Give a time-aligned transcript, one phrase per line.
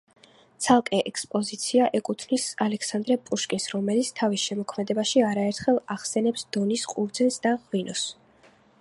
[0.67, 8.07] ცალკე ექსპოზიცია ეკუთვნის ალექსანდრე პუშკინს, რომელიც თავის შემოქმედებაში არაერთხელ ახსენებს დონის ყურძენს და ღვინოს.